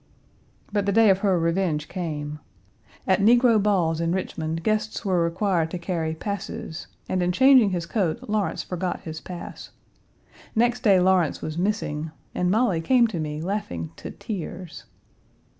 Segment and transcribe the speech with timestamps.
[0.73, 2.39] But the day of her revenge came.
[3.05, 7.85] At negro balls in Richmond, guests were required to carry "passes," and, in changing his
[7.85, 9.69] coat Lawrence forgot his pass.
[10.55, 14.85] Next day Lawrence was missing, and Molly came to me laughing to tears.